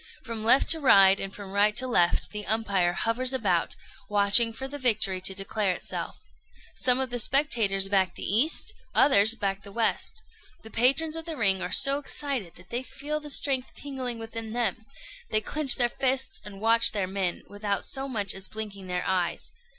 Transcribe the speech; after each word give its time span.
From 0.23 0.43
left 0.43 0.67
to 0.69 0.79
right, 0.79 1.19
and 1.19 1.31
from 1.31 1.51
right 1.51 1.77
to 1.77 1.85
left, 1.85 2.31
the 2.31 2.47
umpire 2.47 2.93
hovers 2.93 3.33
about, 3.33 3.75
watching 4.09 4.51
for 4.51 4.67
the 4.67 4.79
victory 4.79 5.21
to 5.21 5.35
declare 5.35 5.73
itself. 5.75 6.17
Some 6.73 6.99
of 6.99 7.11
the 7.11 7.19
spectators 7.19 7.87
back 7.87 8.15
the 8.15 8.23
east, 8.23 8.73
others 8.95 9.35
back 9.35 9.61
the 9.61 9.71
west. 9.71 10.23
The 10.63 10.71
patrons 10.71 11.15
of 11.15 11.25
the 11.25 11.37
ring 11.37 11.61
are 11.61 11.71
so 11.71 11.99
excited 11.99 12.55
that 12.55 12.71
they 12.71 12.81
feel 12.81 13.19
the 13.19 13.29
strength 13.29 13.75
tingling 13.75 14.17
within 14.17 14.53
them; 14.53 14.87
they 15.29 15.39
clench 15.39 15.75
their 15.75 15.87
fists, 15.89 16.41
and 16.43 16.59
watch 16.59 16.93
their 16.93 17.05
men, 17.05 17.43
without 17.47 17.85
so 17.85 18.07
much 18.07 18.33
as 18.33 18.47
blinking 18.47 18.87
their 18.87 19.03
eyes. 19.05 19.51